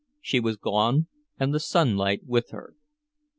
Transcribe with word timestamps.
She 0.19 0.39
was 0.39 0.57
gone, 0.57 1.05
and 1.39 1.53
the 1.53 1.59
sunlight 1.59 2.21
with 2.25 2.49
her. 2.49 2.73